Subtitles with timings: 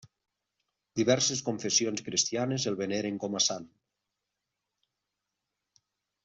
[0.99, 3.71] Diverses confessions cristianes el veneren com a sant.